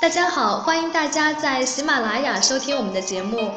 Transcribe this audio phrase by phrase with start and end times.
[0.00, 3.50] 大家好，欢迎大家在喜马拉雅收听我们的节目。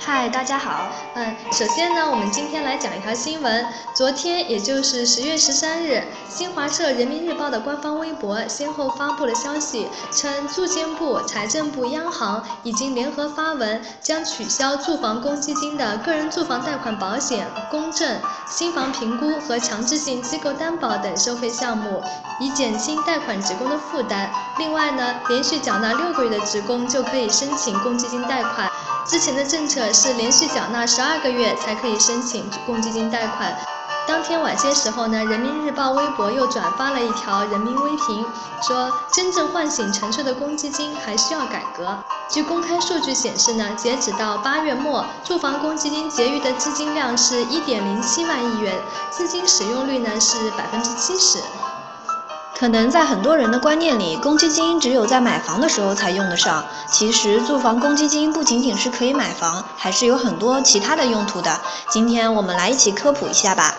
[0.00, 0.88] 嗨，大家好。
[1.14, 3.66] 嗯，首先呢，我们今天来讲一条新闻。
[3.94, 22.00] 昨天，也就是十月十三日，新华社、人民日报的官方微博先后发布了消息，称住建部、财政部、央行已经联合发文，将取消住房公积金的个人住房贷款保险、公证、新房评估和强制性机构担保等收费项目，
[22.38, 24.30] 以减轻贷款职工的负担。
[24.58, 28.70] 另外呢，连续缴纳六个月的职工就可以申请公积金贷款。
[29.08, 33.56] 之前的政策是连续缴纳十二个月才可以申请公积金贷款。
[34.06, 38.26] 当天晚些时候呢，人民日报微博又转发了一条人民微评，
[38.60, 41.96] 说真正唤醒沉睡的公积金还需要改革。
[42.28, 48.74] 据公开数据显示呢，截止到八月末，住房公积金结余的资金量是一点零七万亿元，
[49.10, 51.38] 资金使用率呢是百分之七十。
[52.58, 56.64] 可能在很多人的观念里，公积金只有在买房的时候才用得上。
[56.90, 61.60] 其实，住房公积金不仅仅是可以买房，还是有很多其他的用途的。
[61.88, 63.76] 今天我们来一起科普一下吧。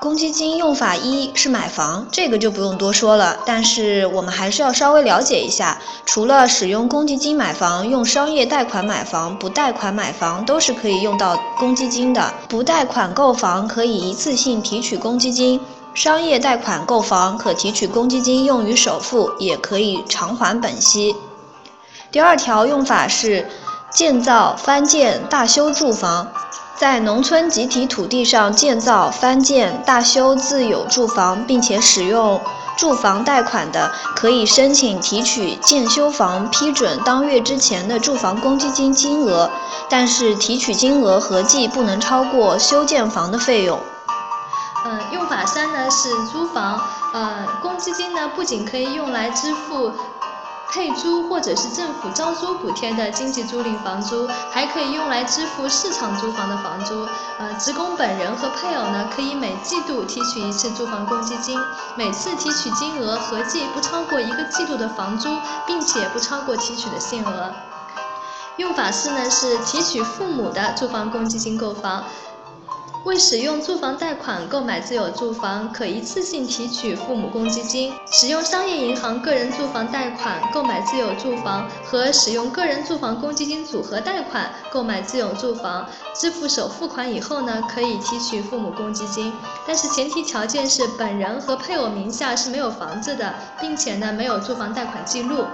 [0.00, 3.36] 公积金用法一是买房，这个就不用多说了。
[3.46, 12.34] 但是我们还是要稍微了解一下，除了使用公积金买房，用商业贷款买房、不贷款买房都是可以用到公积金的。
[12.48, 15.60] 不贷款购房可以一次性提取公积金。
[15.96, 21.16] 商业贷款购房可提取公积金用于首付，也可以偿还本息。
[22.12, 23.48] 第二条用法是
[23.90, 26.28] 建造、翻建、大修住房，
[26.76, 32.38] 在农村集体土地上建造、翻建、大修自有住房，并且使用
[32.76, 39.50] 住房贷款的，可以申请提取建修房批准当月之前的住房公积金金额，
[39.88, 43.80] 但是提取金额合计不能超过修建房的费用。
[44.88, 46.80] 嗯，用法三呢是租房，
[47.12, 49.92] 呃，公积金呢不仅可以用来支付
[50.70, 57.04] 配租或者是政府招租补贴的经济租赁房租，还可以用来支付市场租房的房租。
[57.38, 61.58] 呃，职工本人和配偶呢可以每季度提取一次住房公积金，
[61.96, 67.52] 每次提取金额合计不超过一个季度的房租，并且不超过提取的限额。
[68.56, 72.04] 用法四呢是提取父母的住房公积金购房。
[73.06, 85.86] 为使用住房贷款购买自有住房，可一次性提取父母公积金；使用商业银行个人住房贷款购买自有住房和使用个人住房公积金组合贷款购买自有住房，
[86.16, 89.32] 支付首付款以后呢，可以提取父母公积金。
[89.64, 95.44] 但是前提条件是本人和配偶名下是没有房子的，并且呢没有住房贷款记录。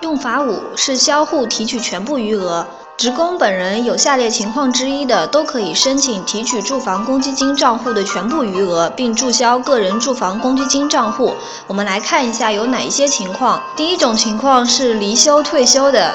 [0.00, 2.66] 用法五是销户提取全部余额。
[2.98, 11.32] 职工本人有下列情况之一的，都可以申请提取住房公积金账户的全部余额，并注销个人住房公积金账户。
[11.68, 13.62] 我们来看一下有哪一些情况。
[13.76, 16.12] 第一种情况是离休退休的，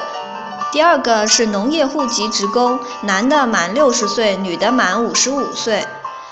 [0.70, 5.86] 第二个是农业户籍职工，男的满六十岁，女的满五十五岁。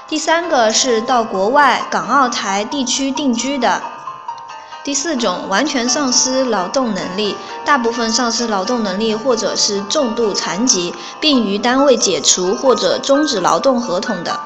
[0.06, 3.80] 第三个是到国外港澳台地区定居的。
[4.84, 14.40] 第四种，完全丧失劳动能力，大部分丧失劳动能力或者是重度残疾，并于单位解除或者终止劳动合同的。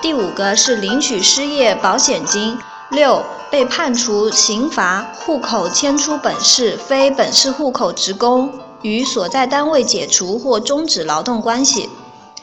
[0.00, 2.56] 第五个是领取失业保险金。
[2.90, 8.52] 六，被判处刑罚，户口迁出本市，非本市户口职工，
[8.82, 11.90] 与所在单位解除或终止劳动关系。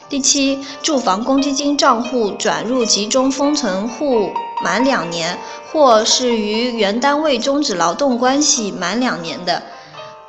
[0.08, 4.30] 第七，住房公积金账户转入集中封存户
[4.62, 5.38] 满两年，
[5.70, 9.62] 或是与原单位终止劳动关系满两年的。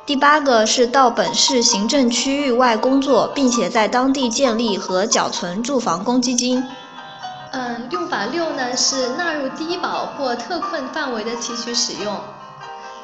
[0.06, 6.66] 第八个是到本市行政区域外工作，并且在当地建立和缴存住房公积金。
[7.52, 12.14] 嗯，用法六呢是纳入低保或特困范围的提取使用。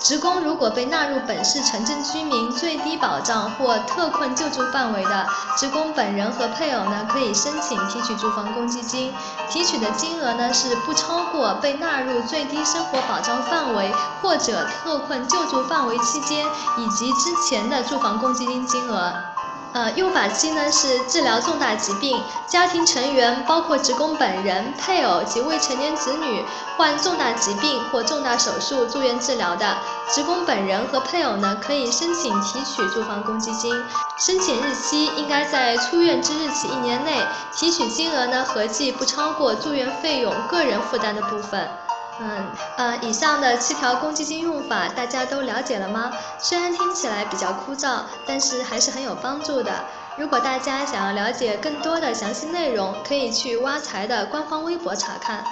[0.05, 5.27] 职工如果被纳入本市城镇居民最低保障或特困救助范围的，
[5.57, 9.15] 职工本人和配偶呢可以申请提取住房公积金，
[9.49, 13.91] 提取的金额呢是不超过被纳入最低生活保障范围
[14.21, 16.47] 或者特困救助范围期间
[16.77, 19.34] 以及之前的住房公积金金额。
[19.75, 22.17] 呃，用法七呢是治疗重大疾病，
[22.47, 26.45] 家庭成员包括职工本人、配偶及未成年子女
[26.77, 29.77] 患重大疾病或重大手术住院治疗的，
[30.09, 33.75] 职工本人和配偶呢可以申请提取住房公积金，
[34.17, 37.21] 申请日期应该在出院之日起一年内，
[37.53, 41.69] 提取金额呢合计不超过住院费用个人负担的部分。
[42.21, 46.13] 嗯呃，以上的七条公积金用法大家都了解了吗？
[46.39, 49.85] 虽然听起来比较枯燥，但是还是很有帮助的。
[50.17, 55.45] 如果大家想要了解更多的详细内容，可以去挖财的官方微博查看。